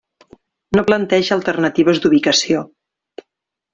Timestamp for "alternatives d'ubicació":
1.37-2.67